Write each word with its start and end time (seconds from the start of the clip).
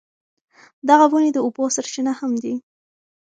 دغه 0.89 1.05
ونې 1.09 1.31
د 1.33 1.37
اوبو 1.45 1.63
سرچینه 1.75 2.13
هم 2.19 2.31
دي. 2.43 2.55